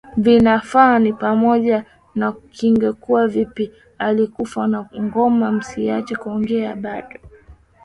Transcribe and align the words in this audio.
vinafaa 0.17 0.99
ni 0.99 1.13
pamoja 1.13 1.85
na 2.15 2.35
Ingekuwa 2.61 3.27
Vipi 3.27 3.71
Alikufa 3.97 4.69
Kwa 4.69 5.03
Ngoma 5.03 5.51
Msiache 5.51 6.15
Kuongea 6.15 6.75
Bado 6.75 7.19